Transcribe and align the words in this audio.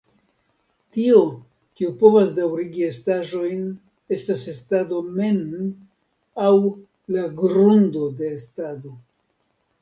Tio, 0.95 1.17
kio 1.79 1.91
povas 1.99 2.31
daŭrigi 2.37 2.85
estaĵojn 2.87 3.61
estas 4.17 4.47
estado 4.53 5.03
mem, 5.19 5.37
aŭ 6.47 6.55
la 7.19 7.27
"grundo 7.43 8.09
de 8.23 8.33
estado. 8.41 8.97